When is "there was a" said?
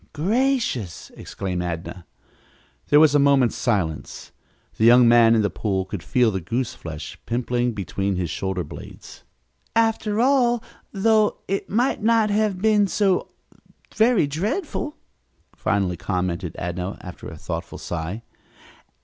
2.87-3.19